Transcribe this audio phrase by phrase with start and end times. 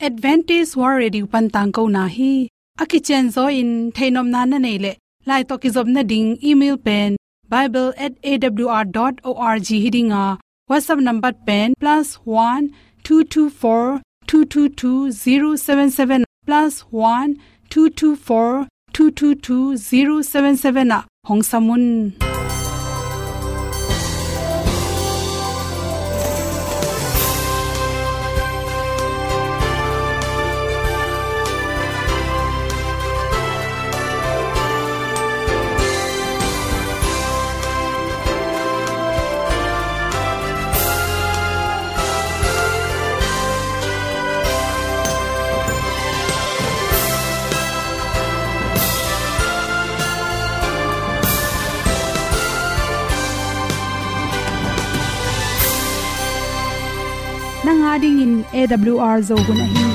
[0.00, 2.48] advantage war ready pan tang ko na hi.
[2.78, 4.96] Aki chen zo in, thainom na na nei le.
[5.26, 7.16] Lai to ki zob na ding, email pen
[7.48, 8.02] bible@awr.org
[9.84, 10.38] hidinga
[10.70, 12.70] whatsapp number pen, plus one,
[13.02, 15.90] two two, four, two two two, zero, seven
[57.68, 59.88] nanga ding in awr zo gun a hin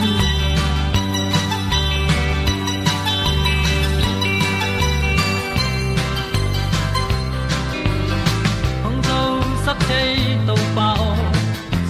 [8.84, 9.20] hong zo
[9.66, 10.14] sak chei
[10.48, 11.08] to pao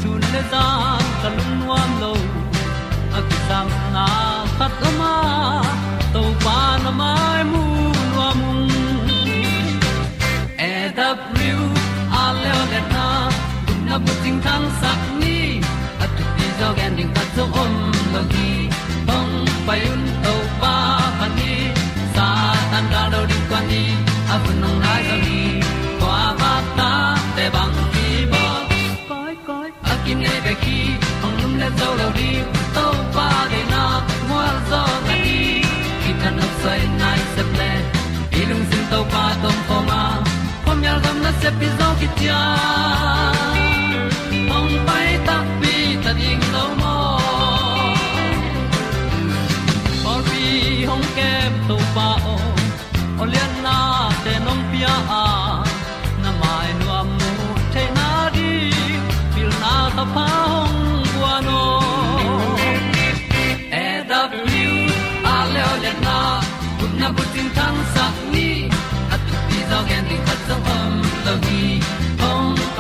[0.02, 0.64] sun le za
[1.22, 2.14] ka lun nuam lo
[3.20, 4.06] a sam na
[4.58, 5.14] khat ma
[6.14, 7.64] to pa na mai mu
[8.14, 8.40] nuam
[10.70, 10.72] e
[11.02, 11.58] da pru
[12.22, 12.56] a le
[12.96, 13.08] na
[13.66, 15.13] kun na bu ting tang sak
[17.36, 17.74] zo om
[18.14, 18.50] lo gi
[19.08, 19.34] hong
[19.68, 20.76] pai un to pa
[21.20, 21.54] pa ni
[22.16, 22.28] sa
[22.72, 23.84] tan ga do di kwan ni
[24.34, 25.40] a bu nong lai za ni
[26.02, 26.92] kwa ba ta
[27.36, 28.44] te bang ki bo
[29.10, 30.80] koi koi a kim nei be ki
[31.22, 32.32] hong lum le zo lo di
[32.76, 33.84] to pa de na
[34.30, 35.40] mo zo na ni
[36.04, 37.72] ki tan no sai nai se ple
[38.42, 40.02] ilung sin to pa tom pa ma.
[40.66, 42.63] Pom yal gam na se pi zo ki ti hong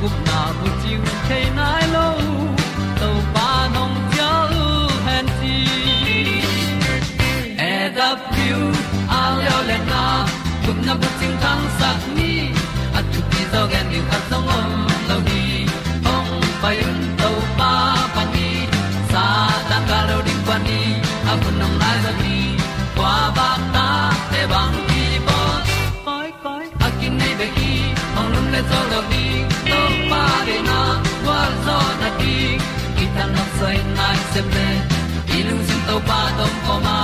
[0.00, 2.06] gup na bu chiu thei nai lo
[3.00, 4.30] to pa nong pia
[4.62, 4.66] u
[5.06, 5.56] han ti
[7.68, 8.58] e da piu
[9.18, 10.02] a leo le na
[10.64, 12.32] gup na bu ting tang sat ni
[12.98, 14.70] at tu pi zo gen ni at song om
[15.08, 15.42] lo ni
[16.14, 16.30] ong
[16.62, 17.72] pa yun to pa
[18.14, 18.48] pa ni
[19.12, 19.24] sa
[19.72, 20.80] ta ka lo ding pa ni
[21.30, 22.38] a bu nong lai za ni
[22.96, 23.88] qua ba ta
[24.32, 25.40] te bang ki bo
[26.06, 26.88] koi koi a
[27.20, 27.72] nei be ki
[28.18, 29.24] ong lum le zo lo ni
[30.46, 30.80] de na
[31.24, 32.34] kwa zo na ti
[32.96, 34.68] ki ta na sai nai se ple
[35.36, 36.98] i lung sin to pa tom poma ma.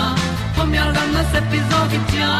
[0.57, 2.33] Pom yal gam na se pi zo ki tia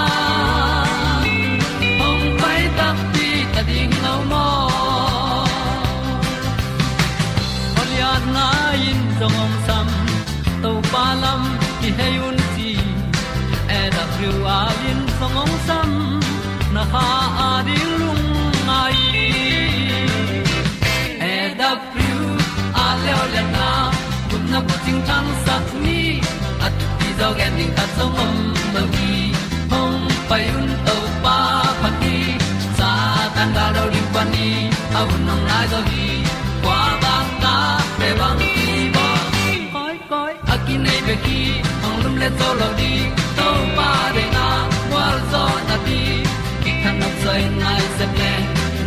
[24.85, 26.01] ting tang sat ni
[26.67, 28.35] at ti zo gen ding ta song om
[28.75, 29.13] mo gi
[29.73, 31.37] hong pai un to pa
[31.83, 32.17] pa đi,
[32.79, 32.91] sa
[33.35, 34.49] tan da do ri pa ni
[34.99, 36.09] au nong lai do gi
[36.65, 37.57] kwa ba ta
[37.99, 39.07] pe bang ti ba
[39.75, 41.41] koi koi a ki nei be ki
[41.87, 42.93] ong lum le zo lo di
[43.39, 44.49] to pa de na
[44.91, 46.01] kwa zo na ti
[46.63, 48.33] ki kan nok sai nai se ple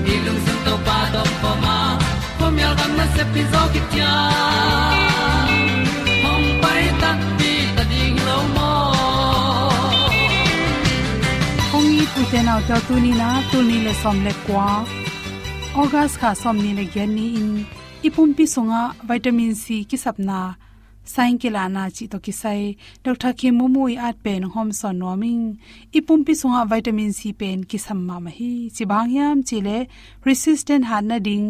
[0.06, 1.78] ni lung sun to pa do pa ma.
[2.38, 3.82] Po mi gam na se pi zo ki
[12.36, 14.68] hong i pu tu ni na tu ni le som le kwa
[15.82, 17.52] august kha som ni le gen ni in.
[18.08, 20.40] Ipum pi songa vitamin c ki sapna
[21.14, 22.62] sain kila na chi to ki sai
[23.06, 25.44] dr ki mu i at pen hom son noming
[25.98, 29.78] ipum pi sunga vitamin c pen ki samma ma hi chi bang yam, chi le
[30.28, 31.48] resistant han na ding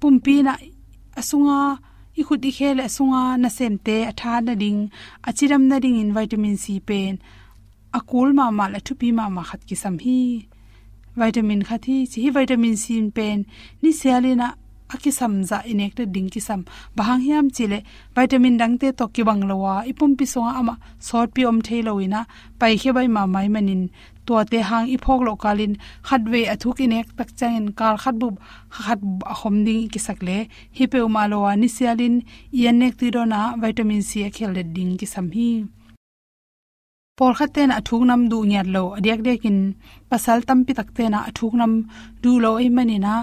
[0.00, 0.54] pumpi na
[1.20, 1.60] asunga
[2.20, 4.80] i khut i khele asunga na sem te atha na ding
[5.28, 7.14] achiram na ding in vitamin c pen
[7.92, 10.48] akul ma ma la thupi ma ma khat ki sam hi.
[11.18, 12.84] Vitamin khathi chi vitamin c
[13.16, 13.38] pen.
[13.82, 14.48] Ni sialina
[14.94, 16.60] aki samza inek te ding ki sam
[16.96, 17.78] bahang hiam chile
[18.16, 20.74] vitamin dang te to ki bang lowa ipum pi songa ama
[21.06, 22.20] sort pi om thei loina
[22.58, 23.82] pai khe bai ma mai manin.
[24.26, 25.72] To te hang i phok lo kalin.
[26.08, 28.28] Khatwe athuk inek tak changin kal khat bu,
[28.84, 29.00] khat
[29.38, 30.36] khom ding ki sakle
[30.76, 32.14] hi pe ma lowa ni sialin.
[32.58, 35.48] Ianek ti do na vitamin c a khel ding ki sam hi
[37.18, 39.58] por khaten athuk nam du nyat lo adiak dekin
[40.10, 41.72] pasal tampi takte na athuk nam
[42.22, 43.14] du lo ei mani na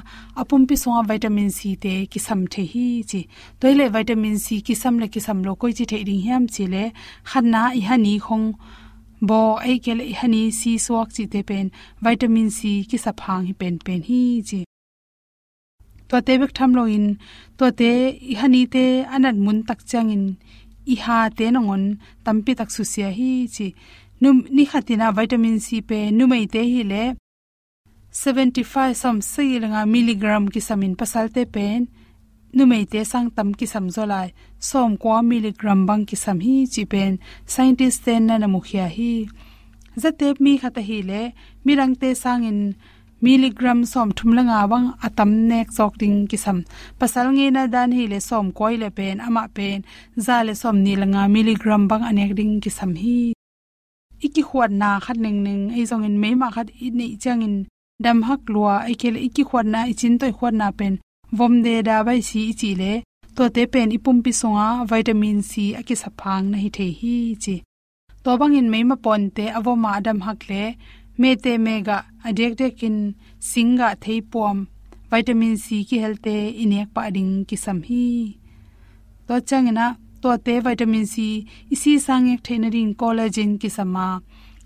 [0.41, 3.21] apum pi songa vitamin c te kisam the hi chi.
[3.59, 6.83] Toile vitamin c kisam le kisam lo koi chi the ding hiam chi le.
[7.29, 8.47] Khanna i hani khong
[9.29, 11.65] bo ai ke i hani si suak chi te pen.
[12.05, 12.59] Vitamin c
[12.89, 14.59] ki sa phang hi pen pen hi chi.
[16.09, 17.07] To te bek tham lo in.
[17.57, 17.91] To te
[18.31, 20.25] i hani te anat mun tak chang in
[20.93, 21.83] i ha te nongon
[22.25, 23.67] tampi tak su sia hi chi
[24.21, 27.03] num ni khatina vitamin c pe numei te hi le
[28.15, 31.81] 75 sam sei langa milligram ki samin pasal te pen.
[32.57, 34.29] Numei te sang tam ki sam zolai.
[34.69, 37.19] Som kwa milligram bang ki sam hi chi pen.
[37.45, 39.27] Scientist ten na na mukhya hi.
[40.01, 41.21] Zate mi khata hi le,
[41.65, 42.43] mirang te sang
[43.25, 46.57] miligram som thumlanga wang atam nek chok ding kisam.
[46.99, 49.79] Pasal nge na dan hi le som koi le pen, ama pen,
[50.25, 53.19] za le som ni langa milligram bang anek ding kisam hi.
[54.25, 57.41] Iki khwat na khat ning ning ei zong in me ma khat i nei chang
[57.47, 57.55] in
[58.03, 58.75] dam hak lua.
[58.87, 60.93] Ai kel iki khwat na ichin toi khwat na pen.
[61.37, 62.93] Vom de da bai si chi le.
[63.35, 67.55] To te pen ipum pi songa, vitamin c aki saphang na hi the hi chi.
[68.23, 70.63] To bang in me ma pon te avoma adam hak le.
[71.21, 72.97] Me te mega adek dekin
[73.49, 74.57] singa theipom
[75.11, 78.05] vitamin c ki helte inek pa ding ki sam hi.
[79.27, 79.87] To changena
[80.21, 81.15] to te vitamin c
[81.73, 84.07] isi sang ek theina ring collagen ki sama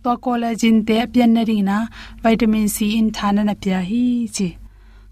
[0.03, 1.77] to collagen te pian na ring na
[2.23, 4.03] vitamin c in thana na pya hi
[4.35, 4.49] chi.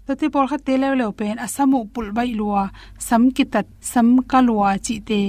[0.06, 2.62] To te por kha te le le pen, asamu pul bai luwa
[3.06, 5.20] sam ki tat sam ka luwa chi te,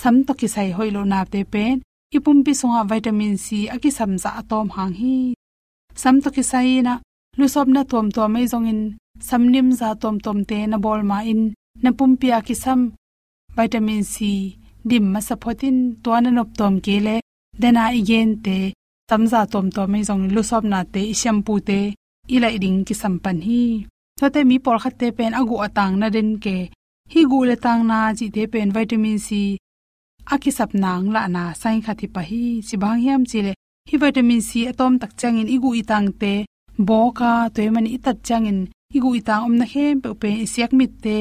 [0.00, 1.74] sam to ki sai hoilo na te pen.
[2.16, 5.16] Ipum pi songa vitamin c aki samza atom hang hi
[6.02, 6.94] sam to ki sai na
[7.38, 8.80] lu sob na tom to mai zong in
[9.28, 11.42] samnim za tom tom te na bol ma in,
[11.82, 12.80] na pum pia ki sam.
[13.56, 14.16] Vitamin c,
[14.88, 17.16] dim ma sapotin to na nop tom ke le,
[17.60, 18.58] dena igen te
[19.08, 21.80] tamza tom to mai zong lu sob na te shampoo te
[22.34, 23.62] ila ding ki sampan hi.
[24.18, 26.56] To te mi por khat te pen agu atang na den ke,
[27.12, 29.28] hi gu le tang na ji te pen vitamin c.
[30.34, 33.52] Aki sap nang la na, sain khati pa hi chi bang hiam chi le
[33.88, 36.34] hi vitamin c atom tak changin igu itang te,
[36.88, 38.58] boka toy i tat changin
[38.96, 41.18] igu itang om na hem pe pe siak mit te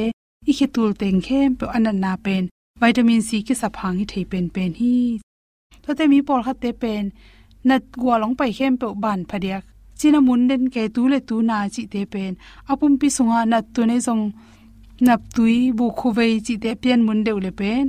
[0.49, 2.43] i khitul teng hem pe anan na pen.
[2.81, 4.95] Vitamin c ki sa phang hi thei pen pen hi.
[5.83, 7.05] To te mi por khat te pen,
[7.67, 9.63] nat gwa long pai hem pe ban phadiak.
[9.99, 12.33] China mun den ke tu le tu na chi te pen.
[12.71, 14.23] Apum pi sunga nat tu ne jong
[15.07, 17.85] nap tui bu khuwei chi te pen mun deu le pen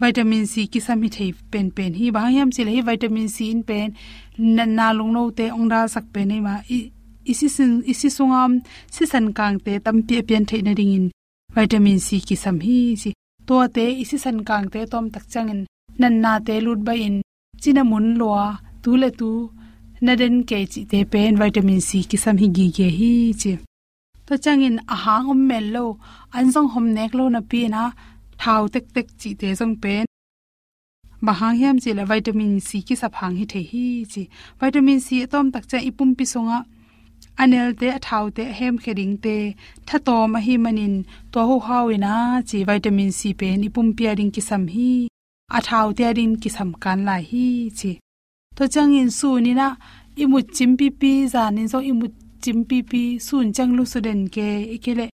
[0.00, 1.92] vitamin c ki sami thei pen pen.
[2.00, 3.88] Hi ba yam chile hi vitamin c in pen.
[4.56, 6.54] Na na lung no te ong da sak pe nei ma.
[7.32, 8.52] Isi sin isi sungam
[8.94, 11.06] si san kang te tam pe pian thei na ring in.
[11.56, 13.10] Vitamin c ki sam hi si
[13.48, 15.60] to te isi san kang te tom tak chang in.
[16.00, 17.16] Nan na te lut ba in.
[17.62, 18.46] China mun loa,
[18.82, 19.30] tu le tu.
[20.04, 23.52] Na den ke chi te pen vitamin c ki sam hi gi ge hi chi.
[24.26, 25.84] To chang in ahang om mel lo.
[26.36, 27.82] An jong hom nek lo na pi na
[28.42, 30.04] thau tek tek chi te zong pen.
[31.26, 34.22] Bahang hiam chi la vitamin c ki sa phang hi the hi chi.
[34.60, 36.58] Vitamin c tom tak cha ipum pi songa.
[37.42, 39.36] Anel te thau te hem kheding te.
[39.88, 40.94] Tha to ma hi manin
[41.32, 42.14] to ho hawina
[42.48, 44.90] chi vitamin c pe ni pum pia ding ki sam hi.
[45.56, 47.46] A thau te din ki sam kan lai hi
[47.78, 47.92] chi.
[48.56, 49.68] To chang in su ni na
[50.22, 52.06] imu chim pi pi, za ni zo imu
[52.42, 55.06] chim pi pi, sun chang lu su den ke ikele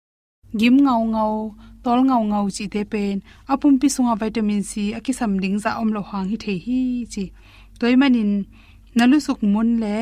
[0.59, 1.35] gim ngau ngau
[1.83, 3.15] tol ngau ngau chi te pen.
[3.51, 6.79] Apum pi sunga vitamin c aki sam ding za om lo hang hi the hi
[7.13, 7.23] chi.
[7.79, 8.31] Toy manin
[8.97, 9.95] nalu suk mun le,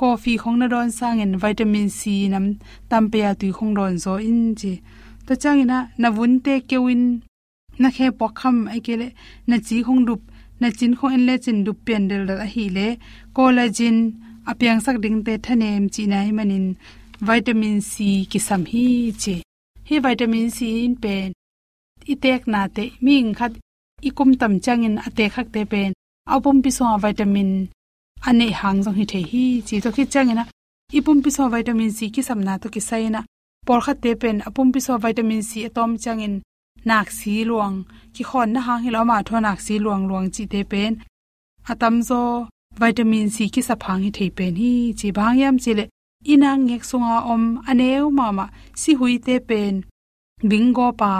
[0.00, 2.02] coffee khong na don sang en vitamin c
[2.32, 2.46] nam
[2.90, 4.72] tampe ya tui khong don zo in chi.
[5.26, 7.02] To chang ina, na vun te kewin
[7.80, 9.08] na khe pokham ai kele
[9.48, 10.20] na chi khong dup,
[10.60, 12.86] na chin khong en le chin dup pen del da hi le,
[13.36, 13.96] collagen
[14.50, 16.66] apyang sak ding te thanem chi nai manin
[17.28, 17.92] vitamin c
[18.30, 18.86] ki sam hi
[19.22, 19.34] chi
[19.88, 21.32] hi vitamin c in pen.
[22.12, 23.52] Itek na te ming khat,
[24.08, 25.90] ikum tam changin ate khak te pen.
[26.34, 27.50] Apum pi so vitamin
[28.28, 30.44] ane hang jong hi the hi, chi to ki changina
[30.98, 33.20] ipum pi so vitamin c ki samna to ki saina
[33.66, 36.34] por khat te pen apum pi so vitamin c atom changin
[36.84, 37.76] nak si luang.
[38.14, 40.92] Ki khon na hang hi lo ma tho nak si luang luang chi te pen.
[41.72, 42.20] Atam zo
[42.82, 45.84] vitamin c ki sa phang hi thei pen hi, chi bang yam chi le
[46.24, 48.46] ina ngek sunga om aneu mama,
[48.80, 49.74] si hui te pen.
[50.50, 51.12] Bingo pa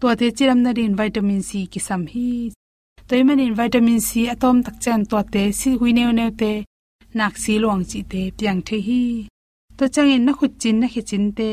[0.00, 2.52] to te chiram na rin vitamin c ki sam hi
[3.12, 6.52] toiman in vitamin c atom tak chen to te, si hui neu neu te,
[7.18, 9.02] nak si luang chi te piang the hi.
[9.76, 11.50] To changin na khut chin na khi chin te,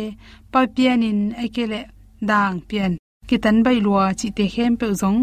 [0.52, 1.82] pa pian in akele
[2.30, 2.92] dang pian.
[3.28, 5.20] Ki tan bai lua chi te hem pe zong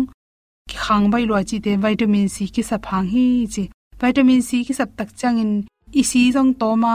[0.70, 3.64] ki khang bai lua chi te vitamin c ki sa phang hi chi.
[4.00, 5.52] Vitamin c ki sap tak chang in
[6.10, 6.94] si zong to ma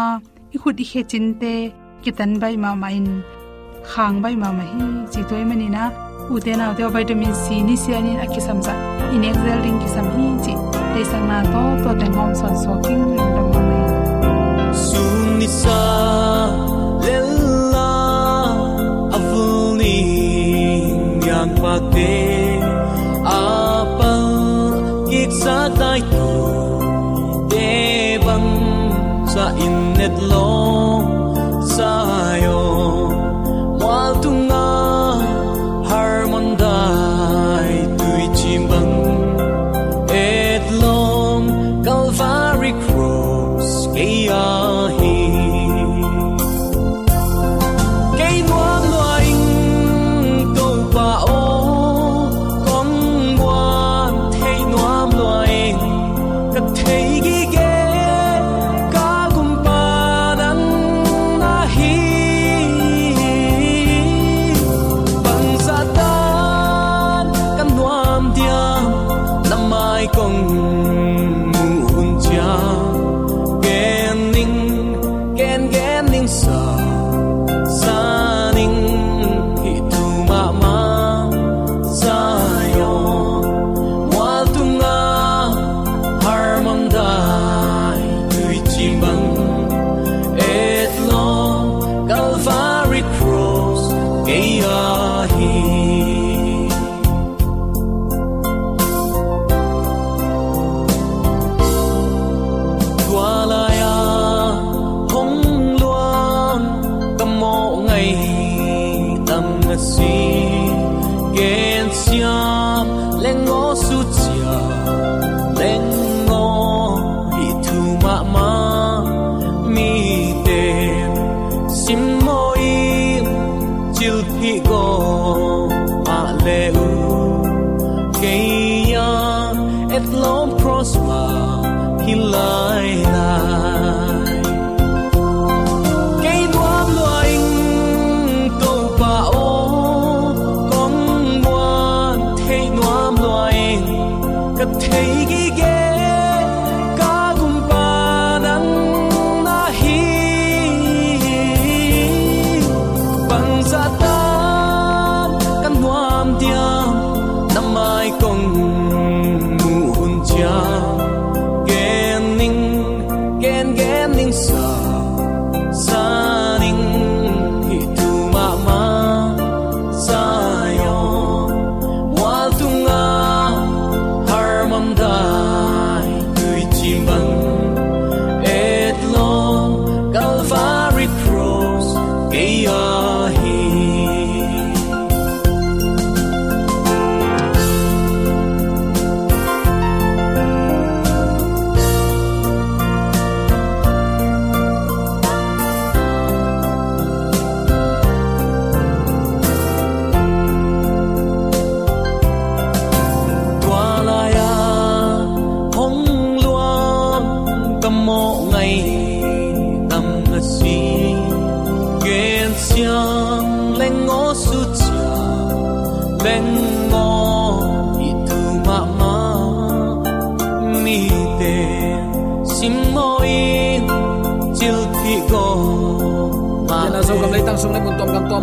[0.55, 1.51] i khut i khe chin te
[2.03, 3.05] ki tan bai ma ma in
[3.91, 5.83] khang bai ma ma hi chi toy mani na
[6.33, 8.73] u te na te vitamin c ni si anin akisam za
[9.15, 10.53] in excel ring ki sam hi chi
[10.93, 13.85] te sang na to to te ngom son so king ring dam ma mai
[14.87, 15.79] sun ni sa
[17.05, 17.89] lella
[19.19, 19.97] avuni
[21.29, 22.13] yang pa te
[23.39, 24.13] apa
[25.09, 25.99] kik sa tai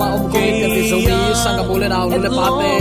[0.01, 2.73] ma om ko te ti so bi sang ga bole na le pa te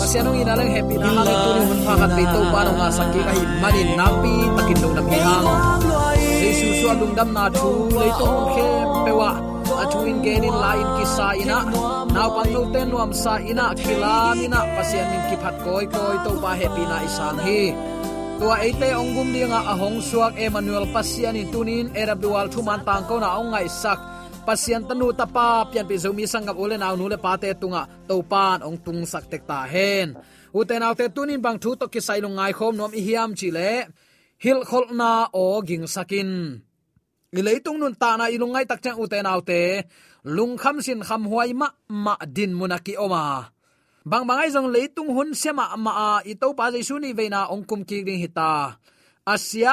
[0.00, 2.72] masianong ina lang happy na ha tu ni mun pha ka pe to pa no
[2.78, 5.48] nga sakki ka hi mani napi takin do na mi hang
[6.40, 8.68] Jesus su lung dam na thu le to mun khe
[9.04, 9.30] pe wa
[9.82, 11.58] atuin genin lain ki sa ina
[12.14, 15.84] na pa no ten am sa ina ki kilam ina pasian min ki phat koi
[15.94, 17.62] koi to pa happy na isang hi.
[18.40, 23.36] Tua ate ongum dinga ahong suak emmanuel pasian in tunin erabdual thuman tang ko na
[23.36, 24.00] ong ngai sak
[24.46, 29.02] pasian tanu tapa, pian pi zomi sangap ole naw nule pate tunga topan ong tung
[29.12, 30.08] sak tek ta hen.
[30.58, 33.48] Uten autte tunin bang thu to ki sai long ngai khom nom i hiam chi
[33.56, 33.72] le.
[34.44, 35.10] Hil khol na
[35.42, 36.30] o ging sakin.
[37.38, 39.62] I leitung nun ta na ilungai tak chang uten autte
[40.36, 41.68] lung kham sin kham huai ma
[42.04, 43.24] ma din munaki oma.
[44.10, 47.64] Bang bangai jong leitung hun sema ma a, i to pa jaisu ni veina ong
[47.68, 48.80] kum ki ding hita.
[49.32, 49.72] Asia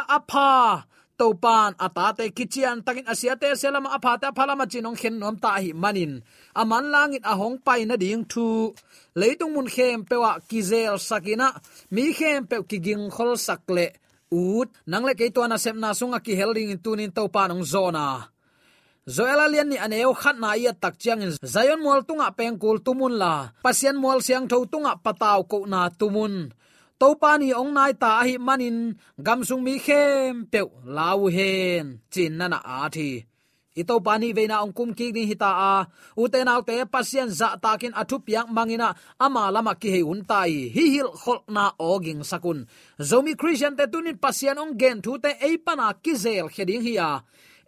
[1.17, 5.73] apha topan, atate kichian takin asia te selama aphata phalama chinong khen nom ta hi
[5.73, 6.21] manin.
[6.55, 8.73] Aman langit ahong pai na ding thu.
[9.15, 11.59] Leitung mun khem pewa kizel sakina.
[11.91, 13.93] Mi khem pe kiging khol sakle.
[14.31, 18.29] Ut nangle ke to na sem na sunga ki helding tunin topan ong zona.
[19.07, 23.15] Zoela lian ni aneo khat na ya tak chiang in zayon mol tunga pengkul tumun
[23.17, 23.49] la.
[23.63, 26.51] Pasian mol siang tho tunga pataw ko na tumun
[26.99, 30.61] to pani ong nai ta hi manin gam sung mi khem pe
[30.97, 32.01] lau hen.
[32.13, 33.09] Chin na na a thi.
[33.77, 35.73] Ito pani veina ong kum ki ni hita a.
[36.17, 38.89] U te nau te pasien za takin athu piang mangina
[39.25, 40.73] ama lama ki he un tai.
[40.75, 42.65] Hi hil khol na oging sakun.
[43.09, 47.11] Zomi christian te tunin pasien ong gen thu te ei pana kizel kheding a.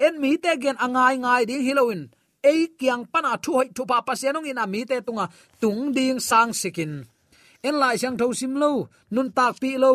[0.06, 2.02] En mi te gen angai ngai ding hiloin
[2.42, 5.26] ei kyang pana thu hoi thu pa pasien ong ina mi te tunga
[5.62, 6.94] tung ding sang sikin
[7.68, 8.72] en lai sang tho sim lo
[9.14, 9.94] nun tak pi lo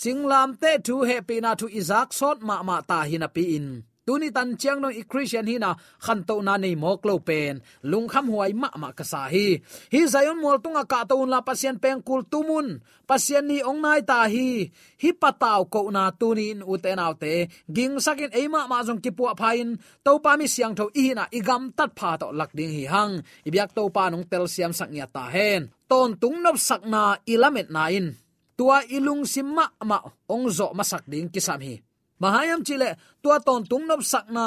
[0.00, 3.68] singlam te thu he pi na thu izak sot ma ma ta hina pi in
[4.06, 5.72] tuni tan chiang no i christian hina,
[6.04, 7.60] khan to na nei mok lo pen.
[7.90, 9.58] Lung kham huai ma ma ka sa hi.
[9.92, 12.80] Hi zayon mol tunga ka to la pasien peng kul tumun.
[13.08, 14.68] Pasien ni ong nai ta hi.
[15.02, 19.24] Hi pataw ko na tuni in uten autte ging sakin eima ma jong ki pu
[19.40, 19.80] phain.
[20.04, 23.24] To pa mi siang tho i na igam tat pha to lak ding hi hang.
[23.48, 25.72] Ibyak to pa nong tel siam sak nya ta hen.
[25.90, 28.12] Ton tung nop sak na ilamet na in.
[28.54, 29.98] Tua ilung simma ma
[30.30, 32.90] ong zo masak ding kisam hi mahayam chile
[33.22, 34.46] tua ton tung nop sakna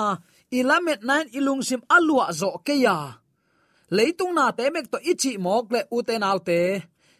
[0.57, 2.97] ilamet nine ilung sim alua zo keya
[3.95, 6.59] leitung na te mek to ichi mok le uten autte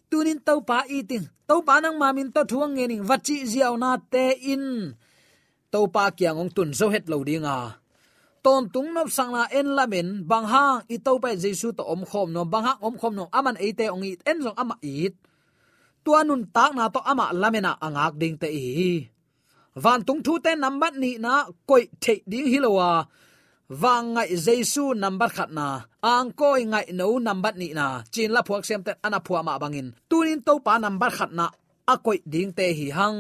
[0.10, 4.26] tunin tau pa iting tau pa nang mamin to thuang ngening wachi ziaw na te
[4.54, 4.96] in.
[5.68, 7.60] Tau pa kyang ong tun zo het lo dinga
[8.40, 12.02] ton tung nop sang na en lamen bang hang i tau pa jesu to om
[12.10, 15.14] khom no bang hang om khom no aman ate ong it en zong ama it
[16.08, 19.12] tuanun tak na to ama lamena à, angak ding te i
[19.84, 21.34] van tung thu te number ni na
[21.70, 22.90] koi the ding hilowa
[23.82, 24.14] wang à.
[24.14, 25.68] ngai jesu number khat na.
[26.02, 28.02] Ang koi ngai no number ni na.
[28.12, 31.50] Chin la phuak sem te ana phua ma bangin tunin to pa number khat na.
[31.88, 33.20] A koi ding te hi hang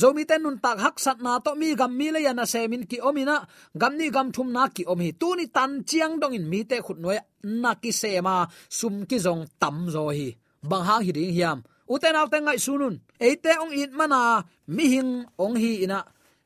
[0.00, 2.82] zomi ten nun tak hak sat na to mi gam mi le ya na semin
[2.90, 3.36] ki omina
[3.80, 6.76] gam ni gam thum na ki omi tu ni tan chiang dong in mi te
[6.84, 7.18] khut noi
[7.62, 8.36] na ki sema
[8.78, 10.28] sum ki zong tam zo hi.
[10.70, 13.00] Bang hang hi ding hiam uten al tengai sunun.
[13.20, 16.00] Eite ong it mana, mi hing ong hi ina.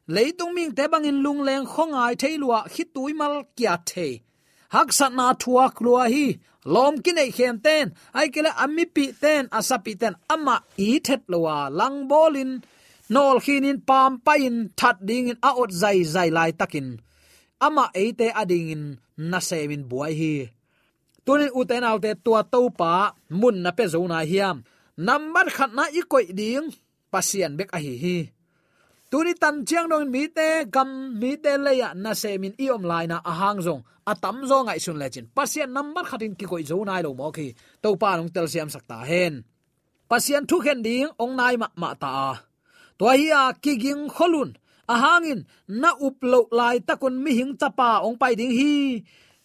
[0.09, 4.23] Leitung ming te bangin lung leng khongai theilua hitui mal kya the.
[4.75, 6.39] Hak sat na thua klua hi.
[6.65, 7.95] Lom kine khem ten.
[8.15, 10.15] Ai kele ammi pi ten asapi ten.
[10.31, 12.63] Ama i thet lowa lang bolin.
[13.09, 14.71] Nol khinin pam pain.
[14.79, 16.89] That ding in aot zai zai lai takin.
[17.61, 18.85] Ama eite ading in
[19.31, 20.35] na semin buai hi.
[21.25, 24.63] Tunin uten alte tua topa mun na pe zona hiam
[24.97, 26.73] number khat na i koi ding
[27.13, 28.17] pasian bek a hi hi
[29.11, 30.89] tuni tan chiang dong mi te gam
[31.21, 34.37] mi te le ya na se min i om lai na ahang zong a tam
[34.49, 37.47] zo ngai sun le chin pasian number khatin ki koi zo nai lo mo khi
[37.83, 39.35] to pa nong tel siam sakta hen
[40.11, 42.13] pasian thu khen ding ong nai ma ma ta
[42.99, 44.51] to hi a ki ging kholun
[44.95, 44.97] a
[45.83, 48.73] na up lo lai takun mi hing chapa ong pai ding hi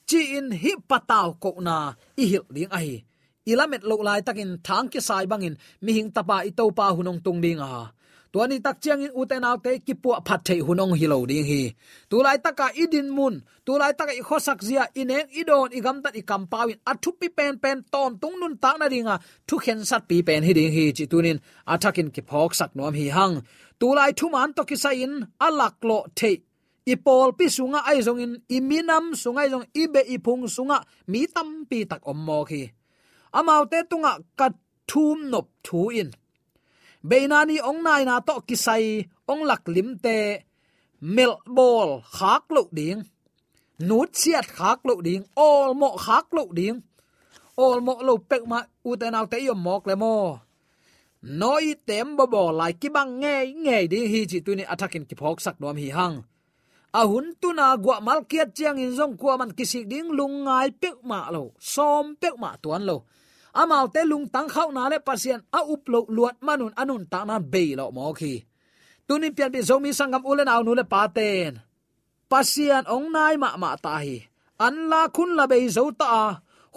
[0.10, 1.76] chi in hi pataw ko na
[2.22, 2.98] i hil ding a hi
[3.46, 7.20] ilamet lo lai takin thang ki sai bangin, mi hing tapa i to pa hunong
[7.24, 7.92] tung ding a.
[8.34, 11.46] Tuani tak chiang in uten out te ki pu phat thei hunong hi lo ding
[11.52, 11.62] hi.
[12.10, 16.16] Tu lai taka idin mun, tu lai taka i khosak zia ineng idon igam tat
[16.16, 19.16] i kam pawin athu pi pen pen ton tung nun ta na ringa
[19.48, 21.40] thu khen sat pi pen hi ding hi chi tunin
[21.74, 23.36] athakin ki phok sak nom hi hang.
[23.80, 25.14] Tu lai thu man to ki sa in
[25.48, 26.36] alak lo thei.
[26.94, 30.78] Ipol pi sunga ai in iminam sungai jong ibe ipung sunga,
[31.12, 32.64] mi tam pi tak ommo khi
[33.38, 34.54] amaute tunga kat
[34.90, 36.10] thum nop thu in.
[37.10, 38.86] Beinani ong nai na to kisai,
[39.32, 40.18] ong lak lim te
[41.16, 43.02] mel bol khak lo ding.
[43.88, 46.78] Nút siat khak lo ding, ol mo khak lo ding.
[47.58, 50.16] Ol mo lo pek ma u te nau te yom mok le mo.
[51.22, 55.06] Noi tem bo bo lai ki bang nge nge di hi chi tu ni attacking
[55.10, 56.18] ki phok sak dom hi hang.
[57.00, 60.70] Ahun tu na gwa mal kiat chiang in zong kwa man kisik ding lung ngai
[60.82, 62.98] pek ma lo, som pek ma tuan lo
[63.54, 67.20] amal te lung tang khau na le pasien, a up lo luat manun anun ta
[67.26, 68.44] na be lo mo khi.
[69.08, 71.54] Tunin pian bi zomi sangam ulen aw nu le paten
[72.32, 74.18] pasian ong nai ma ma ta hi.
[74.66, 76.12] An la khun la be zo ta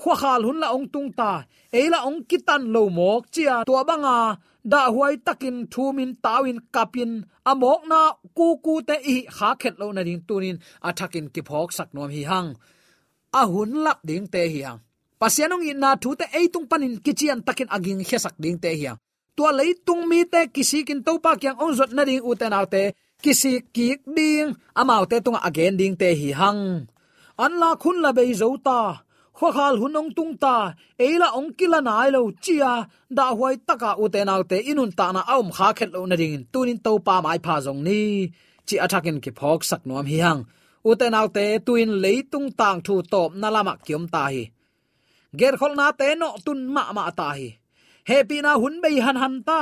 [0.01, 1.33] khwa khal hun la ong tung ta.
[1.79, 4.19] Eila ong kitan lo mok chia to banga.
[4.73, 7.13] Da huai takin thumin tawin kapin.
[7.51, 8.01] Amok na
[8.37, 10.57] ku ku te i kha khet lo na ding tunin.
[10.89, 12.51] Athakin ki phok sak nom hi hang.
[13.41, 14.81] A hun lap ding te hi hang
[15.25, 18.93] pasianong in na thu te eitung panin kichian takin aging hesak ding te hiya.
[19.37, 22.53] Tua lei tung mi te kisi kin to pa kyang ong zot na ding uten
[22.61, 22.83] arte
[23.25, 26.63] kisi ki ding amau te tung again ding te hi hang.
[27.45, 28.81] An la khun la bei zo ta
[29.39, 30.57] kho khal hunong tung ta
[31.07, 32.73] eila ong kila nai lo chia,
[33.17, 36.79] da huai taka u te inun ta na aum kha khet lo na ding, tunin
[36.85, 38.01] to pa mai pha jong ni.
[38.67, 40.41] Chi athakin ki phok sak nom hi hang.
[40.89, 41.91] U te nau te tuin
[42.33, 44.45] tung tang thu top na lama kiom ta hi
[45.39, 47.49] ger khol na te no tun ma ma ta hi
[48.11, 49.61] happy na hun bei han han ta.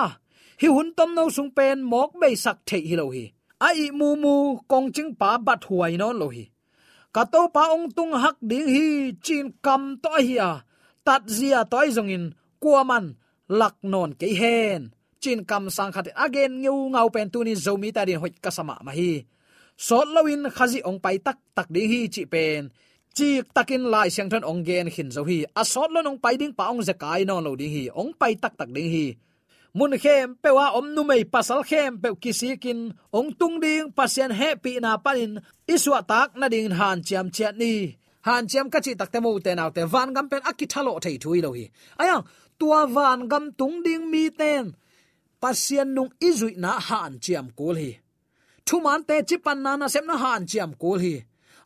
[0.61, 3.25] Hi hun tom no sung pen mok bei sak the hi lo hi
[3.67, 4.35] ai mu mu
[4.71, 6.45] kong ching pa bat huai non lo hi
[7.15, 8.87] ka to pa ong tung hak ding hi
[9.25, 10.53] chin kam to hi a à.
[11.07, 12.25] tat zia toy zong in
[12.63, 13.05] kuaman
[13.61, 14.81] lak non ke hen
[15.23, 18.75] chin kam sang khat again ngeu ngau pen tu ni zomi ta din hoi kasama
[18.87, 19.13] ma hi
[19.87, 22.63] sot lawin khazi ong pai tak tak ding hi chi pen
[23.17, 25.39] chi takin lai siang thon ong gen hin zo hi.
[25.61, 27.85] A sot lo nong pai ding pa ong zakai no lo ding hi.
[28.01, 29.07] Ong pai tak tak ding hi.
[29.75, 32.81] Mun khem pewa om nu mei pasal khem pe kisikin
[33.19, 35.33] ong tung ding pasien happy na panin.
[35.75, 37.97] Iswa tak na ding han chiam chat ni.
[38.27, 39.83] Han chiam ka chi takte mu te naw te.
[39.93, 41.65] Van gam pen akithalo thei thui lo hi.
[42.03, 42.17] Aya,
[42.59, 44.65] tua van gam tung ding mi ten.
[45.43, 47.91] Pasien nung izui na han chiam kul hi.
[48.67, 51.15] Thuman te chipan na na sem na han chiam kul hi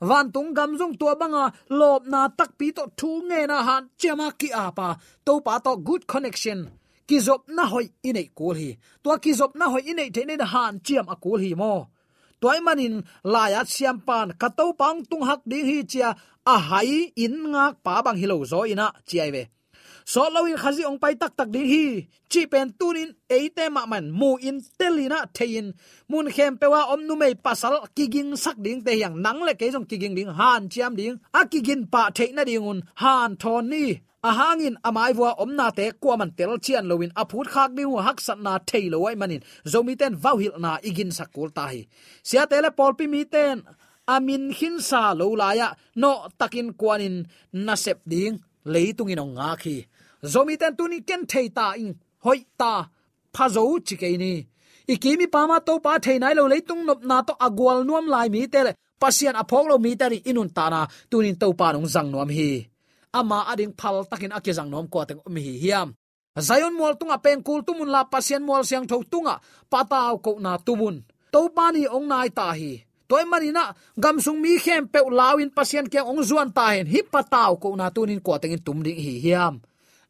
[0.01, 3.59] van tung gam jong tua banga à, lop na tak pi to thu nge na
[3.69, 5.55] han chema ki apa à to pa.
[5.65, 6.61] To good connection.
[7.09, 8.71] Kizop na hoi ine kul hi
[9.03, 11.73] to kizop na hoi ine the ne han chiam akul hi mo
[12.41, 17.13] toy manin laya siam pan kato pang tung hak ding hi chia a à hai
[17.25, 19.43] in ngak pa bang hilo zo ina chiai ve
[20.12, 21.87] so lawin khazi ong pai tak tak din hi.
[22.31, 25.66] Chi pen tunin, eite ma man mu in telina thein.
[26.11, 29.66] Mun khem pewa om nu mei pasal, kiging sak ding te yang nang le ke
[29.75, 31.14] jong kiging ding, han chiam ding.
[31.38, 33.85] A kigin pa theina dingun han thon ni.
[34.29, 37.90] A hangin amai wa omna te kwa man tel chian lowin a phut khak ding
[38.07, 39.42] hak sat na thailo wai manin.
[39.73, 41.81] Zomi ten vau hil na igin sakul ta hi.
[42.29, 43.57] Sia tele polpi mi ten,
[44.14, 45.69] amin hin sa lo laya
[46.03, 47.16] no takin kwanin
[47.66, 48.35] na sep ding
[48.73, 49.79] leitung in nga khi
[50.33, 51.93] zomi ten tuni ken thei ta in.
[52.25, 52.73] Hoi ta,
[53.35, 54.33] pha zo chi ke ni.
[54.93, 58.41] Ikimi pama to pa thei nai lo leitung nop na to agwal nuam lai mi
[58.53, 58.61] te
[59.03, 60.81] pasian aphok lo mi tari inun ta na.
[61.11, 62.51] Tunin to pa nong jang nuam hi.
[63.19, 65.89] Ama ading phal takin akizang nom ko teng mi hiam.
[66.49, 69.35] Zayon mol tunga pen kul tumun la pasian mol siang tho tunga.
[69.73, 70.97] Pataw ko na tumun.
[71.33, 72.73] To pani ong nai ta hi.
[73.09, 73.65] Toy marina
[74.03, 76.87] gam sung mi khem pe lawin pasien ke ong zuan ta hen.
[76.93, 79.55] Hi pataw ko na tunin ko teng tum ding hi hiam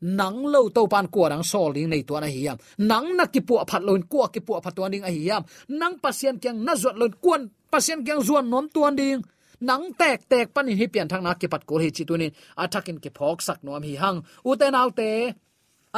[0.01, 3.41] nang lo to pan ko rang sol ding nei tuan a hiam nang na ki
[3.41, 6.73] pu phat lon ko ki pu phat tuan ding a hiam nang pasien kyang na
[6.75, 9.23] zot lon kuan pasien kyang zuan nom tuan ding
[9.61, 12.33] nang tek tek pan hi pian thang na ki pat ko hi chi tunin
[12.63, 14.19] athakin ki phok sak nom hi hang.
[14.45, 15.33] U te nau te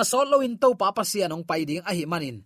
[0.00, 2.36] a sol lo in to pa pasien ong pai ding a hi manin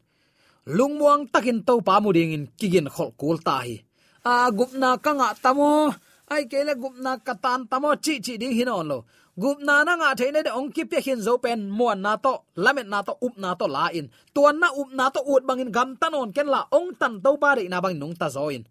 [0.76, 3.76] lungmuang takin to pa mu ding in kigin khol kul ta hi.
[4.24, 5.92] A gupna kanga tamo
[6.32, 8.98] ai kele gupna katan tamo chi chi ding hinon lo
[9.40, 12.88] gup na nga theine de ong ki pe hin zo pen muan na to lamet
[12.92, 14.06] na to up na to la in.
[14.34, 17.56] Tuan na up na to ut bangin gam tanon ken la ong tan to ba
[17.56, 18.64] re na bang nong ta zo in.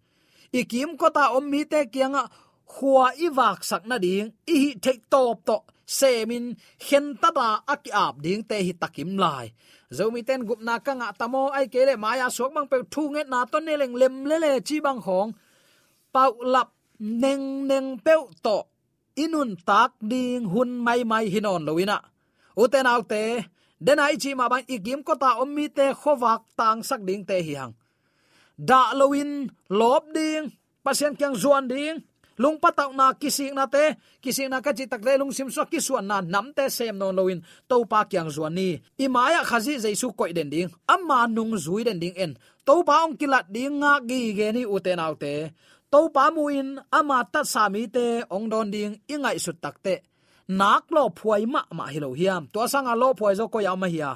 [0.54, 2.30] Ikim ko ta om mi te kianga
[2.72, 6.54] khua i wak sak na ding i hi thek top to semin
[6.86, 9.46] hen ta ba aki ap ding te hi takim lai.
[9.96, 13.22] Zomi ten gup na ka nga tamo ai kele maya sok bang pe thu nge
[13.32, 15.30] na to ne leng lem le le chi bang khong
[16.14, 18.71] pau lap neng neng peu to
[19.16, 21.98] inun tak ding hun mai mai hinon loina
[22.56, 23.44] uten autte ah.
[23.82, 27.54] denai chi ma bang igim ko ta ommi te khowak tang sak ding te hi
[27.58, 27.74] hang.
[28.68, 30.52] Da loin lob ding,
[30.84, 31.98] pasien kyang zuan ding,
[32.38, 35.64] lung pataw na kising na te, kising na ka chi tak le lung sim so
[35.66, 38.78] kisuan na nam te sem non loin to pa kyang zuan ni.
[39.04, 43.18] Imaya khazi jaisu koi den ding, amma nung zui den ding en to pa ong
[43.18, 45.50] kilat ding nga gi ge ni uten autte
[45.92, 49.94] to pa muin ama ta sami te ong don ding ingai su tak te
[50.60, 52.42] nak lo phuai ma ma hilo hiam.
[52.52, 54.12] To sanga lo phuai zo ko ya ma hiya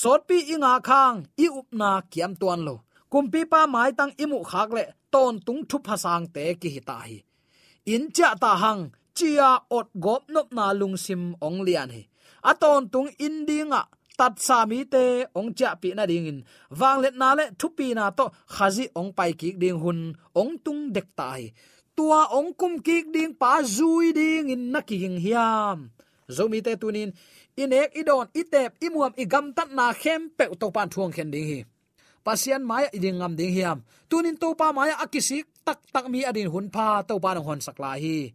[0.00, 2.74] sot pi inga khang i up na kiam tuan lo
[3.12, 6.96] kumpi pa mai tang imu khak le ton tung thu phasang te ki hi ta
[7.08, 7.18] hi.
[7.94, 8.82] In cha ta hang
[9.16, 12.02] chia ot gop nop na lung sim ong lian hi.
[12.50, 13.82] Aton tung indinga
[14.22, 16.38] tat sa mi te, ong cha pi na ding in.
[16.78, 20.52] Wang let na le thu pi na to, khazi ong pai ki ding hun, ong
[20.64, 21.50] tung dek tai.
[21.96, 25.90] Tua ong kum ki ding pa zui ding in na ki hiam.
[26.30, 27.10] Zomi te tunin,
[27.62, 31.60] inek idon itep imuam igam tat na khem pe to pan thuang khen ding hi.
[32.22, 33.78] Pasian maya iding ngam ding hiam.
[34.06, 37.98] Tunin to pa maya akisik tak tak mi adin hun pa to pa hon sakla
[37.98, 38.30] hi.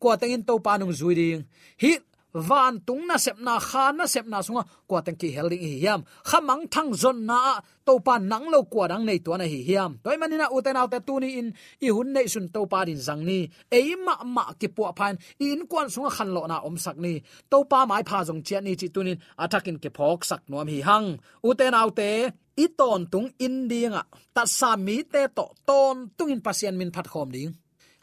[0.00, 1.40] Ko tengin to pa nung zui ding.
[1.82, 1.92] Hi
[2.48, 5.18] van tung na sep na, kha na sep na sunga kwa tang à.
[5.18, 7.54] ki helding hi yam khamang thang zon na à.
[7.86, 10.94] to pa nang lo kwa dang nei to na hi yam toy manina uten out
[11.06, 11.48] tu ni in.
[11.86, 13.48] I hun nei sun to pa din zang ni.
[13.70, 15.14] E ma ma ki pu phan.
[15.40, 17.22] In kwan sunga à khan lo na om sak ni.
[17.50, 20.78] To pa mai pha jong chian ni chi tunin atakin ke phok sak nom hi
[20.88, 21.08] hang
[21.48, 22.10] uten out te
[22.64, 24.02] i ton tung in dinga
[24.34, 27.52] ta sa mi te to ton tung in pasien min phat khom ding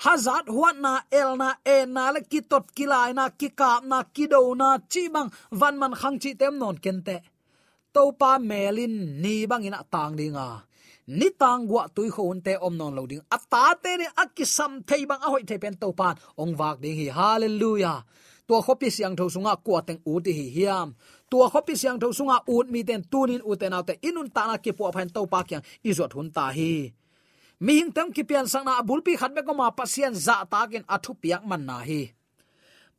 [0.06, 4.70] hazat huat na, el na e na, le kitot kilai na kika na kido na,
[4.92, 7.16] chi bang, van man khang chi tem non kente
[7.94, 10.48] to pa melin, ni bang ina tang dinga
[11.08, 15.22] ni tang gwa tui khon te om non loading ata te ni akisam thei bang
[15.26, 17.08] a hoi thei pen to pan, ong wak ding hi.
[17.20, 18.00] Hallelujah.
[18.48, 20.94] Tua khopi siang tho sunga kwa teng u ti hi hiam.
[21.30, 24.58] Tua khopi siang tho sunga ut mi ten, tunin u te te, inun ta na
[24.58, 25.64] ki po phan to pa kyang.
[25.90, 26.94] Izot hun ta hi
[27.60, 30.44] mi hing tam ki pian sang na abul pi khat me ko ma pasien za
[30.52, 32.12] ta gen athu piak man na hi.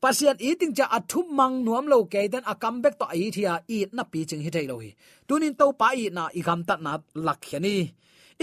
[0.02, 3.90] Pasien eating cha athu mang nuam lo ke den akam bek to ai thia eat
[3.96, 4.90] na pi ching hi thei lo hi.
[5.28, 6.92] Tunin to pa i na i gam tat na
[7.26, 7.76] lak hiani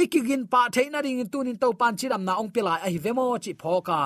[0.01, 3.53] ikigin pa theina ring tunin to pan chiram na ong pilai a hi vemo chi
[3.61, 3.99] phoka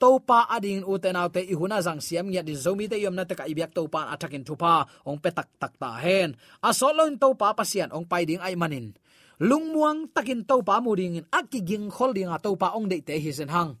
[0.00, 3.14] topa ading u autte naw te i huna jang siam ngia di zomi te yom
[3.16, 6.36] na te ka ibyak to pa athakin thupa ong pe tak tak ta hen.
[6.68, 8.92] A solon topa pasian ong pai ding ai manin
[9.40, 13.18] lungmuang takin to pa mu ding in akiging khol ding a pa ong de te
[13.18, 13.76] hisen hang.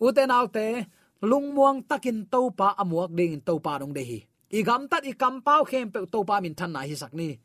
[0.00, 0.86] U alte
[1.22, 4.18] lungmuang takin to pa amuak ding to pa dong de hi.
[4.52, 7.38] Igam gam tat ikam pau khem pe to pa min than na hi sakni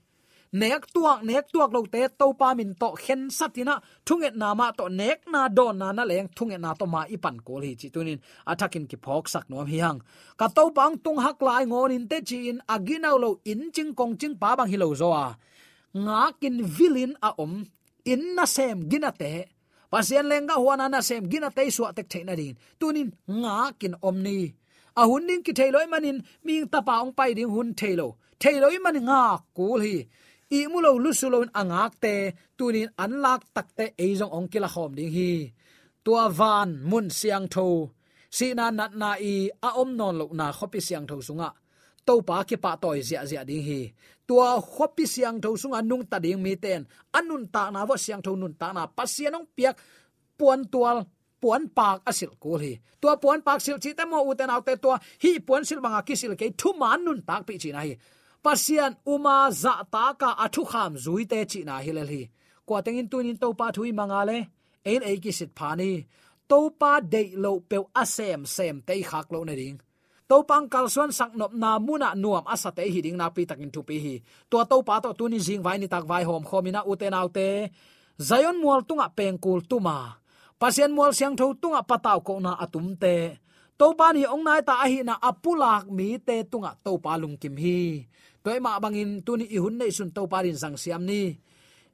[0.52, 4.72] nek tuak nek tuak lo te to pa min to khen satina, thunget na ma
[4.72, 7.90] to nek na don na na leng, thunget na to ma ipan kol hi chi
[7.90, 8.20] tunin.
[8.48, 10.00] Athakin ki phok sak nom hi hang.
[10.40, 13.94] Ka to pang tung hak lai ngon in te chi in aginaw lo in ching
[13.94, 15.28] kong ching pa bang hi lo zo a
[16.06, 17.54] nga kin vilin a om,
[18.12, 19.34] in na sem gina te.
[19.92, 23.10] Pasien lenga huana na sem gina te suwa tek theina din tunin
[23.42, 24.40] nga kin om ni.
[25.00, 28.08] A hun ning ki thailoi manin ming tapa ong pai ding hun thailo
[28.42, 29.24] thailoi man nga
[29.58, 29.98] kul hi.
[30.58, 32.14] I mulo lusulon angak te,
[32.58, 35.32] tunin anlak takte eizong ong kila khom ding hi.
[36.04, 37.68] Tua van mun siang tho
[38.38, 39.36] si na nat na i
[39.68, 41.50] a om non lo na khopi siang tho sunga
[42.08, 43.82] to pa ki pa toy zia zia ding hi
[44.28, 46.82] tua khopi siang tho sunga à, nung ta ding mi ten
[47.18, 48.84] anun ta na wa siang tho nun ta na.
[48.98, 49.76] Pasianong piak
[50.40, 50.98] puan tual
[51.42, 54.96] puan pak asil kul hi tua puan pak sil chi te mo uten autte tua.
[55.24, 57.94] Hi puan sil manga kisil ke thu man nun tak pi chi na hi
[58.44, 62.24] pasian uma za dạ ta à, ka athu kham zui te chi na hilal hi
[62.68, 64.38] kwa tengin tunin to pa thui mangale
[64.92, 65.92] ein ei ki sit phani
[66.50, 69.78] to pa de lo pe asem sem te khak lo na ding
[70.28, 73.72] to pang kal sak nop na muna nuam asa te hi ding na pi takin
[73.72, 74.16] tu pi hi.
[74.52, 77.72] To to pa to tunin jing vai ni tak vai hom khomina uten autte
[78.20, 80.20] zayon mual tunga pengkul tuma.
[80.60, 83.40] Pasien mual siang tho tunga pataw ko na atum te.
[83.80, 87.40] To pa ni ong nai ta ahi na apulak mi te tunga to pa lung
[87.40, 88.04] kim hi.
[88.44, 91.36] Toy ma bangin tuni i hun nei sun to parin sang siam ni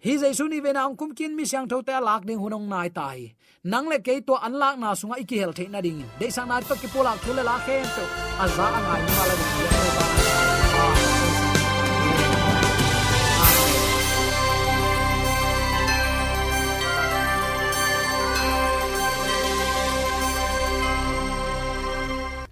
[0.06, 3.20] hi jaisu ni vena ang kumkin mi sang thote lak ding hunong nai tai.
[3.72, 6.04] Nang le ke to an lak na sunga iki hel the na ding.
[6.20, 8.04] De sang na to ki polak thule la khem to.
[8.44, 10.04] Azza angai ni mala ni ya to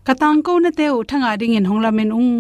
[0.08, 2.34] katang ko na te u thanga ding in honglamen ung.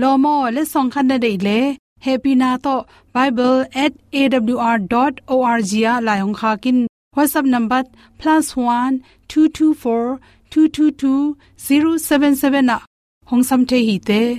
[0.00, 1.58] Lomo le song khan na dei le
[2.06, 2.74] happy na to
[3.14, 6.78] bible@awr.org ya la hong kha kin.
[7.16, 7.82] Whatsapp number
[8.20, 8.92] +1
[9.28, 10.18] 224
[10.50, 12.76] 222 077 na.
[13.30, 14.20] Hong sam the hi te.